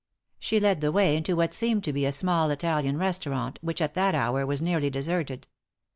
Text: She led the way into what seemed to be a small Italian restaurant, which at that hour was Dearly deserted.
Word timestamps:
She 0.39 0.59
led 0.59 0.81
the 0.81 0.91
way 0.91 1.15
into 1.15 1.35
what 1.35 1.53
seemed 1.53 1.83
to 1.83 1.93
be 1.93 2.07
a 2.07 2.11
small 2.11 2.49
Italian 2.49 2.97
restaurant, 2.97 3.59
which 3.61 3.81
at 3.83 3.93
that 3.93 4.15
hour 4.15 4.47
was 4.47 4.59
Dearly 4.61 4.89
deserted. 4.89 5.47